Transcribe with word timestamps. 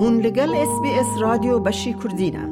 هون 0.00 0.14
لگل 0.26 0.50
اس 0.62 0.72
بی 0.82 0.90
اس 1.00 1.10
رادیو 1.20 1.58
بشی 1.60 1.92
کردینه 2.02 2.44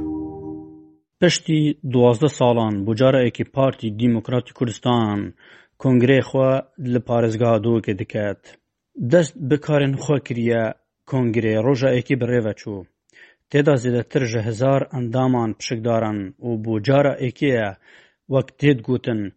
پشتی 1.21 1.79
دوازده 1.93 2.29
سالان 2.39 2.85
بجاره 2.85 3.27
اکی 3.27 3.45
پارتی 3.45 3.91
دیموکراتی 3.91 4.53
کردستان 4.61 5.35
کنگره 5.79 6.21
خواه 6.21 6.63
لپارزگاه 6.79 7.59
دو 7.59 7.81
که 7.81 7.95
دکت 7.95 8.57
دست 9.13 9.39
بکارن 9.51 9.95
خواه 9.97 10.21
کریه 10.21 10.75
کنگره 11.07 11.61
روژا 11.61 11.89
اکی 11.89 12.17
بره 12.17 12.41
وچو 12.41 12.85
تیدا 13.51 13.77
زیده 13.77 14.03
ترجه 14.03 14.41
هزار 14.41 14.89
اندامان 14.93 15.55
دارن 15.85 16.35
و 16.43 16.57
بجاره 16.57 17.17
اکیه 17.21 17.77
وقت 18.29 18.57
تید 18.59 18.83
گوتن 18.83 19.33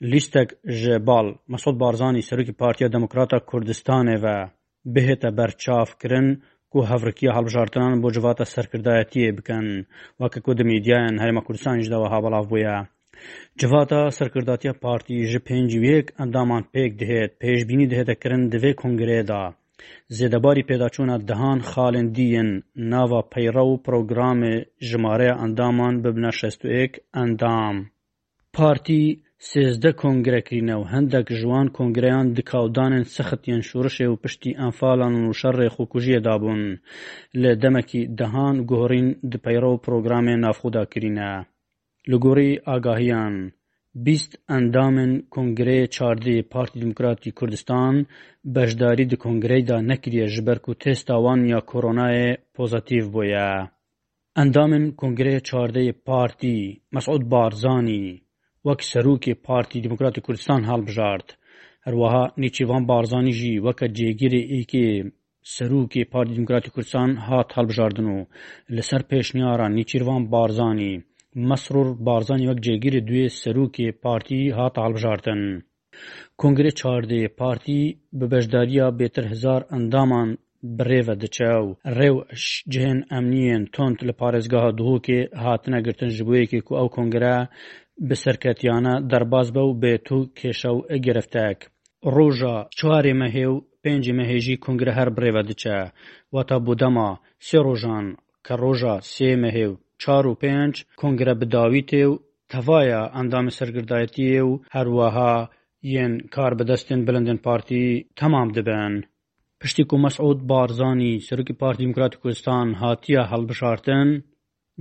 لیستک 0.00 0.48
جبال 0.82 1.34
مسعود 1.48 1.78
بارزانی 1.78 2.20
سروکی 2.22 2.52
پارتی 2.52 2.88
دموکرات 2.88 3.30
کردستانه 3.52 4.16
و 4.24 4.48
بهت 4.84 5.26
برچاف 5.26 5.96
کرن 6.02 6.38
کو 6.72 6.78
هەفرکیە 6.90 7.30
هەڵبژارتنان 7.36 7.94
بۆ 8.02 8.08
جواتە 8.16 8.44
سەرکردایەتیە 8.54 9.30
بکەن 9.38 9.66
واکە 10.20 10.40
کۆ 10.44 10.52
دەمیدیایەن 10.60 11.16
هەرمە 11.22 11.42
کوردستانیشداوە 11.46 12.08
هابڵاو 12.14 12.44
بووە 12.50 12.76
جواتە 13.60 14.00
سەرکرداتیە 14.18 14.72
پارتی 14.84 15.26
ژە 15.30 15.40
پێنجویەک 15.48 16.06
ئەندامان 16.20 16.62
پێک 16.74 16.92
دهێت 17.00 17.30
پێشببینی 17.42 17.88
دەهێتەکردن 17.90 18.42
دەوێ 18.54 18.72
کۆنگرێدا 18.80 19.44
زێدەباری 20.16 20.66
پێداچوونە 20.68 21.16
دەهان 21.28 21.60
خاڵندیەن 21.70 22.50
ناوە 22.92 23.20
پەیڕە 23.32 23.64
و 23.66 23.80
پرۆگرامی 23.84 24.56
ژمارەیە 24.88 25.34
ئەندامان 25.42 25.94
ببنە 26.04 26.30
6 26.40 26.54
ئەندام. 27.16 27.76
پارتی 28.54 29.04
سێزدە 29.50 29.90
کۆنگرەکرینەوە 30.02 30.86
هەندێک 30.94 31.26
ژوان 31.40 31.66
کۆنگرەیان 31.76 32.26
دکاودانێن 32.38 33.04
سەختیان 33.14 33.62
شوڕشێ 33.68 34.06
و 34.10 34.18
پشتی 34.22 34.58
ئەنفالان 34.60 35.14
و 35.30 35.36
شەڕێ 35.40 35.68
خۆکوژیەدا 35.74 36.34
بوون 36.42 36.62
لە 37.42 37.50
دەمەکی 37.62 38.02
دەهان 38.18 38.56
گۆڕین 38.70 39.08
دپەیڕە 39.32 39.68
و 39.72 39.80
پرۆگرامێ 39.84 40.34
نافخوداکرینە 40.44 41.30
لە 42.10 42.16
گۆڕی 42.24 42.52
ئاگاهیان 42.68 43.34
بیست 44.06 44.32
ئەندامن 44.50 45.10
کۆنگرەیە 45.34 45.86
چاردی 45.96 46.36
پارتی 46.52 46.78
دموکراتی 46.82 47.30
کوردستان 47.38 47.94
بەشداری 48.54 49.04
دی 49.10 49.16
کۆنگرەیدا 49.24 49.78
نەکریە 49.90 50.26
ji 50.34 50.40
بەرک 50.46 50.64
و 50.68 50.78
تێستاوان 50.82 51.40
یا 51.52 51.60
کۆرۆنایە 51.70 52.28
پۆزتیڤ 52.54 53.04
بۆیە 53.14 53.50
ئەندامن 54.38 54.84
کۆنگرەیە 55.00 55.40
چاردەیە 55.48 55.94
پارتی 56.06 56.58
مەسعود 56.94 57.22
بارزانی 57.32 58.04
وەک 58.66 58.80
سەرۆکی 58.92 59.34
پارتی 59.46 59.80
دیموکراتی 59.84 60.20
کوردستان 60.26 60.60
هەڵبژارد 60.70 61.28
هەروەها 61.86 62.24
نیچێڤان 62.42 62.82
بارزانانی 62.90 63.34
ژی 63.40 63.62
وەکە 63.66 63.86
جێگیری 63.98 64.42
ئیکێ 64.52 64.86
سەرۆکی 65.56 66.02
پارتی 66.12 66.34
دیموکراتی 66.38 66.70
کوردستان 66.74 67.10
هات 67.28 67.48
هەڵبژاردن 67.56 68.06
و 68.14 68.18
لەسەر 68.76 69.02
پێشنیاران 69.10 69.70
نیچیروان 69.78 70.22
بارزانانی 70.34 70.92
مەسرور 71.48 71.88
بارزانانی 72.06 72.48
وەک 72.50 72.58
جێگیری 72.66 73.04
دوێ 73.08 73.24
سەرۆکی 73.40 73.86
پارتی 74.02 74.40
هات 74.58 74.74
هەڵبژاردن. 74.84 75.42
کنگرê 76.42 76.72
çardê 76.80 77.22
partî 77.42 77.80
bi 78.18 78.26
bejdariya 78.32 78.86
bêtir 79.00 79.24
hizar 79.32 79.62
endaman 79.76 80.28
birêve 80.78 81.14
diçe 81.20 81.44
û 81.66 81.68
rêw 81.98 82.16
cihên 82.72 83.00
emniyên 83.18 83.64
tond 83.74 83.98
li 84.06 84.12
parêzgeha 84.20 84.70
duhokê 84.78 85.20
hatine 85.44 85.80
girtin 85.86 86.08
ji 86.16 86.22
boyekê 86.28 86.60
ku 86.66 86.72
ew 86.82 86.88
kongre 86.98 87.34
bi 88.00 88.16
serketiyana 88.16 88.94
derbas 89.10 89.48
be 89.54 89.60
û 89.70 89.72
bê 89.82 89.92
tû 90.06 90.18
kêşa 90.40 90.70
û 90.76 90.78
girfteyek 91.04 91.60
rôja 92.14 92.56
çarê 92.78 93.14
mehê 93.22 93.46
û 93.54 93.56
pêncî 93.84 94.12
mehê 94.18 94.38
jî 94.46 94.54
kongre 94.66 94.92
her 94.92 95.08
birêve 95.16 95.48
diçe 95.48 95.78
weta 96.34 96.66
budema 96.66 97.10
sê 97.46 97.58
rojan 97.68 98.06
ke 98.46 98.54
roja 98.62 98.94
sê 99.14 99.30
mehê 99.42 99.66
û 99.72 99.78
çar 100.02 100.24
û 100.32 100.34
pênc 100.42 100.74
kongre 101.02 101.34
bi 101.40 101.46
dawîtê 101.56 102.02
û 102.10 102.18
tevaya 102.52 103.02
endamê 103.20 103.50
sergirdayetiyê 103.58 104.40
û 104.50 104.52
herweha 104.74 105.34
yên 105.94 106.14
karbidestên 106.36 107.00
bilindên 107.06 107.38
partî 107.48 107.82
temam 108.18 108.48
dibin 108.54 108.94
piştî 109.60 109.82
ku 109.90 109.96
mesعود 110.04 110.40
barzanî 110.50 111.12
serokî 111.26 111.54
Partî 111.62 111.78
Demokratik 111.84 112.20
Kurdistan 112.22 112.72
hatiye 112.74 113.22
helbişartin 113.30 114.08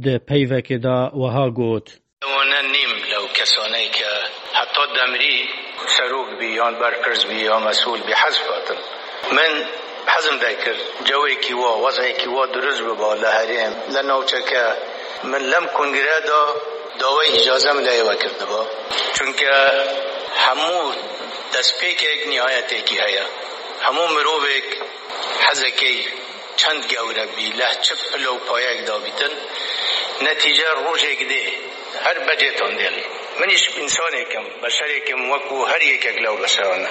di 0.04 0.14
peyvekê 0.30 0.78
de 0.86 0.98
weha 1.20 1.48
got 1.60 1.88
کسانی 3.56 3.90
که 3.90 4.06
حتی 4.54 4.82
دمری 4.96 5.50
سروک 5.98 6.40
بی 6.40 6.48
یا 6.48 6.72
برکرز 6.72 7.26
بی 7.26 7.36
یا 7.36 7.60
مسئول 7.60 8.02
بی 8.02 8.14
حذف 8.14 8.42
باتن 8.48 8.78
من 9.32 9.68
حزم 10.08 10.38
دکر 10.38 10.76
جوی 11.06 11.36
کیوا 11.36 11.60
وا 11.78 11.88
وضعی 11.88 12.14
کی 12.14 12.26
درست 12.54 12.82
ببا 12.82 13.14
لحریم 13.14 13.74
لنوچه 13.90 14.42
که 14.42 14.64
من 15.24 15.38
لم 15.40 15.68
کنگره 15.68 16.20
دا 16.20 16.56
داوی 17.00 17.28
اجازه 17.28 17.72
مدهی 17.72 18.02
کرده 18.18 18.46
با 18.46 18.68
چون 19.14 19.34
که 19.34 19.52
همو 20.38 20.94
دستپی 21.56 21.96
که 21.96 22.10
ایک 22.10 22.28
نهایت 22.28 22.74
ایکی 22.74 22.96
هیا 22.96 23.22
همو 23.82 24.08
مروب 24.08 24.42
ایک 24.44 24.64
حزکی 25.52 26.08
چند 26.58 26.86
گوره 26.94 27.26
بی 27.26 27.50
له 27.50 27.70
چپ 27.82 27.96
پلو 28.14 28.38
پایک 28.38 28.86
دا 28.88 28.98
بیتن 29.00 29.32
نتیجه 30.22 30.70
روش 30.72 31.04
ایک 31.04 31.28
ده 31.30 31.52
هر 32.04 32.20
بجه 32.20 32.52
تان 32.52 32.78
دیلی 32.78 33.04
منیش 33.42 33.64
ئینسانێکم 33.80 34.46
بەشارێکم 34.62 35.20
وەکو 35.32 35.58
هەر 35.72 35.82
یەکێک 35.94 36.18
لەو 36.26 36.36
بەسەوەە 36.44 36.90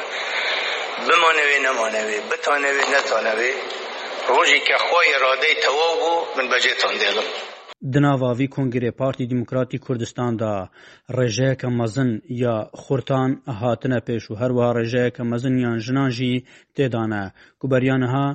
بمانەوێ 1.06 1.58
نەمانەوێ 1.66 2.18
بتانەوێ 2.30 2.84
نەتانەوێ 2.94 3.52
ڕۆژی 4.30 4.60
کە 4.68 4.76
خۆی 4.86 5.08
ڕادەی 5.24 5.54
تەواو 5.64 5.94
بوو 6.02 6.18
من 6.36 6.46
بەجێتان 6.52 6.94
دێڵم. 7.02 7.28
دناواوی 7.92 8.48
کنگرێ 8.56 8.90
پارتی 9.00 9.28
دیموکراتی 9.32 9.78
کوردستاندا 9.84 10.52
ڕێژەیەکە 11.16 11.68
مەزن 11.78 12.10
یا 12.42 12.56
خورتان 12.82 13.30
هاتنە 13.60 13.98
پێش 14.06 14.24
و 14.28 14.38
هەروە 14.40 14.66
ڕێژەیەکە 14.76 15.22
مەزن 15.30 15.54
یان 15.64 15.78
ژنانژی 15.86 16.44
تێدانە 16.76 17.24
گوبەریانەها 17.60 18.26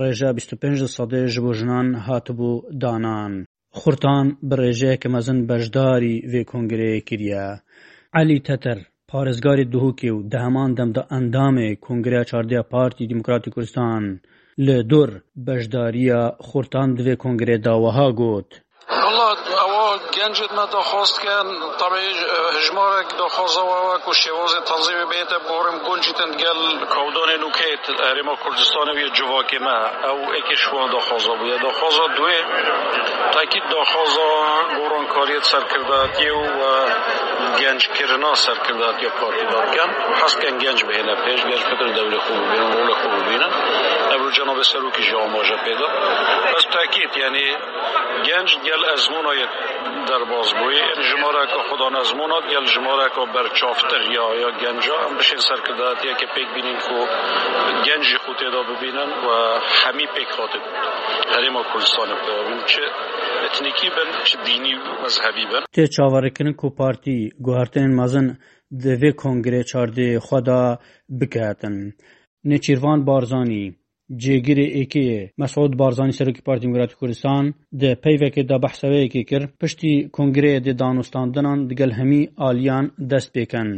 ڕێژە 0.00 0.30
25 0.38 0.78
سەدەی 0.96 1.26
ژ 1.32 1.34
بۆ 1.44 1.52
ژنان 1.58 1.86
هاتبوو 2.06 2.54
دانان 2.82 3.32
خورتان 3.80 4.26
بە 4.48 4.54
ڕێژەیەکە 4.62 5.08
مەزن 5.14 5.38
بەشداری 5.48 6.16
وێ 6.32 6.42
کۆنگرەیە 6.50 7.00
کریە 7.08 7.46
علی 8.18 8.38
تەتەر 8.48 8.78
پارێزگاری 9.10 9.68
دوهوکی 9.72 10.10
و 10.16 10.24
دەهەمان 10.32 10.70
دەمدا 10.78 11.02
ئەندامێ 11.12 11.68
کۆنگریا 11.84 12.22
چاردەیە 12.30 12.62
پارتی 12.72 13.08
دیموکراتی 13.10 13.52
کوردستان 13.54 14.02
لە 14.66 14.76
دوور 14.90 15.10
بەشداریە 15.46 16.22
خورتان 16.46 16.88
دوێ 16.98 17.14
کۆنگرێ 17.22 17.56
داوەها 17.66 18.08
گوت 18.20 18.50
گنجید 20.16 20.52
ما 20.52 20.66
دخواست 20.66 21.20
کن 21.20 21.46
طبعی 21.80 22.14
هجمارک 22.56 23.06
دخواست 23.18 23.58
و 23.58 23.98
کو 24.04 24.12
تنظیم 24.66 25.04
بیت 25.10 25.28
بورم 25.48 25.78
گنجیتن 25.78 26.30
گل 26.30 26.84
کودان 26.86 27.30
نوکیت 27.40 27.90
هرما 28.00 28.36
کردستان 28.44 28.88
و 28.88 28.98
یه 28.98 29.08
جواکی 29.10 29.58
ما 29.58 29.76
او 30.10 30.20
اکشوان 30.32 30.90
دخواست 30.90 31.26
بود 31.26 31.50
دخواست 31.52 31.98
دوی 32.16 32.34
تاکید 33.32 33.62
دخواست 33.70 34.18
گوران 34.76 35.01
کاریت 35.14 35.44
سەرکرداتیە 35.54 36.32
و 36.58 36.62
گنج 37.60 37.82
کرنا 37.96 38.32
کن 39.74 39.90
هست 40.20 40.36
کن 40.42 40.58
گنج 40.64 40.84
به 40.84 40.92
هنه 40.98 41.14
پیش 41.24 41.40
گنج 41.48 41.62
گەنجکردن 41.62 41.90
دەولە 41.98 42.18
خوب 42.24 42.38
بێن 42.54 42.66
مول 42.74 42.92
خوب 42.92 43.12
جناب 44.32 44.62
سرو 44.62 44.90
که 44.90 45.02
سەرۆکی 45.02 45.50
جا 45.50 45.56
پیدا 45.64 45.86
پس 46.54 46.64
تاکید 46.72 47.10
یعنی 47.16 47.46
گنج 48.28 48.56
گەنج 48.66 49.48
در 50.08 50.24
باز 50.24 50.52
بوی 50.54 50.80
بووی 51.22 51.46
که 51.52 51.58
خدا 51.68 51.88
یا 52.14 52.40
گەل 52.52 52.68
که 53.14 53.20
برچافتر 53.34 54.00
یا 54.00 54.34
یا 54.34 54.50
گنجا. 54.50 54.96
هم 54.98 55.16
بشین 55.16 55.38
یا 56.04 56.12
که 56.14 56.26
پیک 56.26 56.48
بینین 56.54 56.78
گنجی 57.84 58.16
خود 58.26 58.44
ادا 58.44 58.62
ببینن 58.62 59.08
و 59.26 59.60
پیک 59.98 60.10
پێک 60.14 60.30
خاتب 60.36 60.62
هەرێمە 61.32 61.62
کوردستانە 61.72 62.14
بکەوین 62.22 62.64
چه 62.66 62.82
etnikî 63.46 63.88
ben, 63.96 64.08
çi 64.28 64.36
dînî 64.46 64.72
mezhebî 65.02 65.44
ben. 65.52 65.62
Tê 65.76 65.84
çavarkirin 65.96 66.54
ku 66.60 66.66
partî 66.82 67.16
guhertinên 67.46 67.92
mezin 68.00 68.26
di 68.82 68.92
vê 69.02 69.10
kongre 69.22 69.60
çardê 69.72 70.08
xwe 70.26 70.40
da 70.46 70.78
bikehetin. 71.20 71.76
Nêçîrvan 72.50 73.00
Barzanî 73.10 73.64
جێگیری 74.22 74.66
ئێکەیە 74.78 75.20
مەسعود 75.40 75.72
بارزانانی 75.80 76.18
سەرکی 76.20 76.42
پارتی 76.48 76.66
وراتی 76.74 76.96
کوردستان 77.00 77.44
دە 77.80 77.90
پەیوەکێ 78.04 78.42
دا 78.50 78.56
بەحسەوەیەکی 78.64 79.22
کرد 79.30 79.48
پشتی 79.60 79.92
کنگرەیە 80.16 80.60
دێ 80.66 80.72
دانوستاندنان 80.82 81.58
دگەل 81.70 81.92
هەمی 81.98 82.22
ئالیان 82.40 82.86
دەست 83.10 83.28
پێکەن 83.34 83.68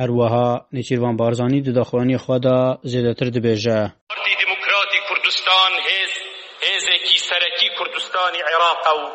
هەروەها 0.00 0.48
نێچیروان 0.74 1.14
بارزانانی 1.20 1.64
دداخوانی 1.66 2.16
خوادا 2.24 2.58
زێدەتر 2.92 3.28
دەبێژە. 3.36 3.78
دیموکراتی 4.40 4.98
کوردستان 5.08 5.63
کوردستانی 8.14 8.40
عراق 8.42 8.96
و 8.96 9.10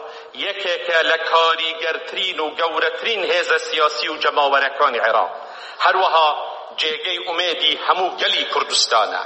که 0.62 0.94
لکاری 1.04 1.74
گرترین 1.82 2.40
و 2.40 2.50
گەورەترین 2.58 3.32
هیز 3.32 3.54
سیاسی 3.54 4.08
و 4.08 4.14
عراق 4.42 5.00
عێراق 5.04 5.30
هەروەها 5.80 6.36
جێگەی 6.78 7.28
امیدی 7.30 7.80
همو 7.88 8.10
گلی 8.10 8.48
کردستانه. 8.56 9.20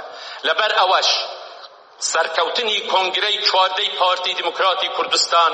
لبر 0.44 0.78
اوش 0.78 1.06
سرکوتنی 1.98 2.78
کۆنگرەی 2.90 3.42
چواردەی 3.48 3.90
پارتی 3.98 4.34
دموکراتی 4.34 4.88
کوردستان 4.88 5.52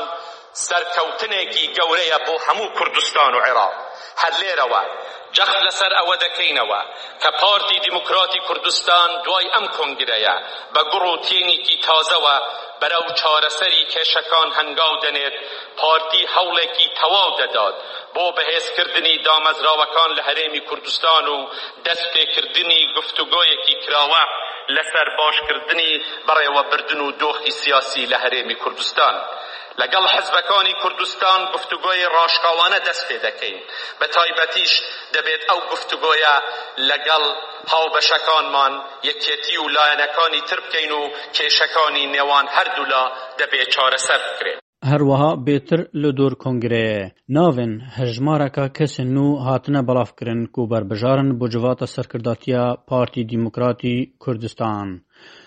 سەرکەوتنێکی 0.68 1.70
گەورەیە 1.76 2.18
بۆ 2.26 2.34
همو 2.46 2.66
کردستان 2.78 3.34
و 3.34 3.40
عێراق 3.40 3.72
لیر 4.40 4.60
جەخت 5.38 5.58
لەسەر 5.66 5.92
ئەوە 5.98 6.14
دەکەینەوە 6.24 6.80
کە 7.22 7.30
پارتی 7.40 7.78
دیموکراتی 7.86 8.40
کوردستان 8.48 9.10
دوای 9.26 9.52
ئەم 9.54 9.66
کۆنگرەیە 9.76 10.36
بە 10.74 10.82
گوڕ 10.92 11.04
و 11.12 11.20
تێنێکی 11.26 11.76
تازەوە 11.86 12.36
بەرەو 12.80 13.06
چارەسەری 13.20 13.88
کێشەکان 13.92 14.48
هەنگاو 14.58 14.94
دەنێت 15.04 15.36
پارتی 15.80 16.22
هەوڵێکی 16.34 16.86
تەواو 16.98 17.30
دەدات 17.40 17.76
بۆ 18.14 18.24
بەهێزکردنی 18.36 19.14
دامەزراوەکان 19.26 20.10
لە 20.18 20.22
هەرێمی 20.28 20.62
کوردستان 20.68 21.24
و 21.34 21.36
دەستپێکردنی 21.86 22.80
گفتوگۆیەکی 22.96 23.74
کراوە 23.84 24.24
لەسەر 24.76 25.08
باشکردنی 25.18 25.92
بەڕێوەبردن 26.26 27.00
و 27.06 27.10
دۆخی 27.22 27.52
سیاسی 27.60 28.08
لە 28.12 28.16
هەرێمی 28.24 28.56
کوردستان. 28.62 29.16
لەگەڵ 29.80 30.04
حزبەکانی 30.14 30.74
کوردستان 30.82 31.40
گفتوگۆی 31.54 32.02
ڕاشقاوانە 32.16 32.78
دەست 32.88 33.02
پێ 33.08 33.16
دەکەین 33.26 33.58
بە 34.00 34.06
تایبەتیش 34.16 34.72
دەبێت 35.14 35.42
ئەو 35.48 35.60
گفتوگۆیە 35.72 36.34
لەگەڵ 36.90 37.22
هاوبەشەکانمان 37.72 38.72
یەکێتی 39.08 39.54
و 39.62 39.66
لایەنەکانی 39.76 40.40
تر 40.48 40.58
بکەین 40.64 40.92
و 40.98 41.02
کێشەکانی 41.36 42.04
نێوان 42.14 42.46
هەردوولا 42.56 43.04
دەبێت 43.40 43.68
چارەسەر 43.74 44.20
بکرێت 44.28 44.58
هەروەها 44.90 45.30
بێتر 45.46 45.80
لە 46.02 46.10
دوور 46.18 46.34
کۆنگرەیە 46.42 47.02
ناوێن 47.36 47.74
هەژمارەکە 47.98 48.66
کەسن 48.76 49.14
و 49.24 49.28
هاتنە 49.46 49.80
بەڵافکردن 49.88 50.40
و 50.60 50.66
بربژارن 50.70 51.28
بۆ 51.38 51.46
جواتە 51.54 51.86
سەرکرداتیە 51.94 52.64
پارتی 52.88 53.22
دیموکراتی 53.32 53.96
کوردستان 54.22 54.88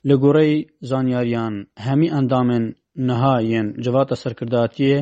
لە 0.07 0.15
گۆڕەی 0.23 0.55
زانیاریان 0.89 1.53
هەمی 1.87 2.11
ئەندامن 2.15 2.65
nihayên 3.09 3.73
civata 3.83 4.15
serkirdatiyê 4.21 4.99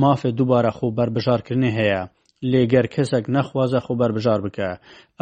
mafê 0.00 0.30
dubara 0.36 0.70
xwe 0.78 0.88
berbijارkirinê 0.98 1.70
heye 1.78 2.02
lê 2.52 2.62
ger 2.70 2.86
kesek 2.94 3.24
nexwaze 3.28 3.80
xwe 3.86 3.94
berbijar 4.00 4.40
bike 4.44 4.70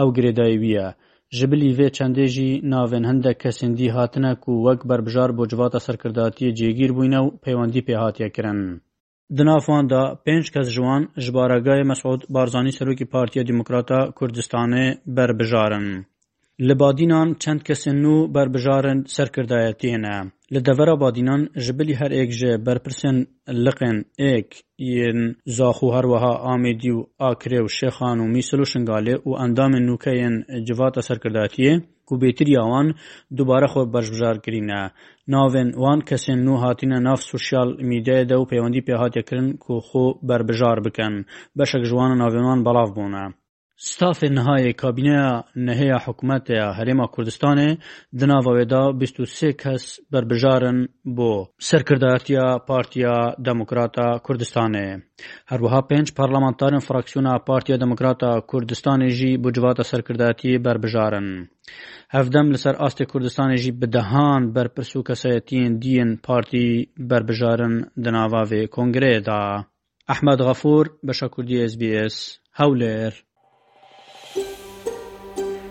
ew 0.00 0.08
girêdayî 0.16 0.56
wî 0.62 0.70
ye 0.78 0.88
ji 1.36 1.46
bilî 1.52 1.70
vê 1.78 1.88
çendê 1.98 2.26
jî 2.34 2.50
navên 2.74 3.04
hindek 3.10 3.36
kesên 3.44 3.72
dî 3.78 3.88
hatine 3.96 4.32
ku 4.44 4.52
wek 4.66 4.80
berbijar 4.90 5.30
bo 5.38 5.44
civata 5.50 5.78
serkirdatiyê 5.80 6.50
cêgîr 6.58 6.92
bûyne 6.96 7.20
û 7.26 7.38
peywendî 7.44 7.80
pê 7.88 7.94
hatiye 8.04 8.30
kirin 8.30 8.82
Di 9.36 9.44
navxan 9.46 9.90
de 9.90 10.00
pênc 10.26 10.46
kes 10.54 10.68
ji 10.74 10.80
wan 10.86 11.02
ji 11.22 11.30
baragahê 11.36 11.84
Mesûd 11.90 12.20
Barzanî 12.34 12.72
Serokê 12.78 13.06
Partiya 13.14 13.46
Demokrata 13.46 13.98
Kurdistanê 14.18 14.98
berbijarin. 15.06 15.86
Li 16.68 16.74
badînan 16.80 17.30
çend 17.44 17.60
kesên 17.66 17.96
nû 18.04 18.14
berbijarên 18.34 18.98
serkirdayetiyê 19.14 19.98
ne. 20.02 20.16
Li 20.52 20.60
devera 20.66 20.94
badînan 21.00 21.42
ji 21.64 21.72
bilî 21.78 21.94
her 22.00 22.10
ek 22.10 22.30
ji 22.40 22.52
berpirsên 22.66 23.16
liqên 23.64 23.96
ek 24.18 24.48
yên 24.78 25.18
zaxû 25.58 25.86
herweha 25.96 26.32
Amêdî 26.54 26.92
û 26.98 27.00
Akrê 27.30 27.58
û 27.66 27.68
Şexan 27.78 28.18
û 28.24 28.26
Mîsel 28.34 28.60
û 28.64 28.66
Şingalê 28.72 29.14
û 29.28 29.30
endamên 29.44 29.84
nûkeyên 29.90 30.34
civata 30.66 31.00
serkirdayetiyê 31.08 31.72
ku 32.06 32.14
bêtiriya 32.22 32.62
wan 32.72 32.88
dubare 33.36 33.68
xwe 33.72 33.84
berjbijar 33.94 34.36
kirîne. 34.44 34.82
Navên 35.34 35.68
wan 35.82 36.00
kesên 36.08 36.40
nû 36.46 36.54
hatîne 36.64 36.98
nav 37.08 37.20
sosyal 37.32 37.68
mîdyayê 37.90 38.28
de 38.30 38.36
û 38.42 38.44
peywendî 38.50 38.80
pêhatiye 38.88 39.24
kirin 39.28 39.48
ku 39.64 39.72
xô 39.90 40.04
berbijar 40.28 40.78
bikin. 40.84 41.14
Beşek 41.58 41.82
ji 41.88 41.92
wan 42.00 42.12
navên 42.22 42.44
wan 42.48 42.60
belav 42.66 42.90
bûne. 42.96 43.24
Stafê 43.76 44.28
nihayê 44.30 44.72
kabîneya 44.72 45.44
neheya 45.56 45.98
hikûmeta 46.04 46.52
ya 46.54 46.68
Herêma 46.78 47.06
Kurdistanê 47.14 47.78
di 48.18 48.26
nava 48.28 48.50
wê 48.58 48.64
da 48.72 48.82
bîst 49.00 49.16
û 49.22 49.24
sê 49.36 49.50
kes 49.62 49.84
berbijarin 50.12 50.88
bo 51.16 51.48
serkirdayetiya 51.58 52.58
Partiya 52.66 53.14
Demokrata 53.38 54.08
Kurdistanê. 54.26 55.02
Herwiha 55.46 55.80
pênc 55.90 56.14
parlamentarên 56.14 56.80
fraksiyona 56.80 57.38
Partiya 57.38 57.80
Demokrata 57.80 58.30
Kurdistanê 58.40 59.08
jî 59.10 59.44
bu 59.44 59.52
civata 59.52 59.84
serkirdayetiyê 59.84 60.64
berbijarin. 60.64 61.50
Hevdem 62.08 62.52
li 62.52 62.58
ser 62.58 62.74
astê 62.74 63.04
Kurdistanê 63.04 63.56
jî 63.56 63.82
bi 63.82 63.92
dehan 63.92 64.42
berpirsû 64.54 65.04
kesayetiyên 65.04 65.82
diyên 65.82 66.16
partî 66.18 66.90
berbijarin 66.98 67.86
di 68.04 68.12
nava 68.12 68.42
vê 68.50 68.66
kongreyê 68.68 69.24
da. 69.26 69.66
Ahmed 70.08 70.38
Gafur, 70.38 70.86
Beşa 71.02 71.28
Kurdî 71.28 71.68
SBS, 71.70 72.38
Hewlêr. 72.56 73.12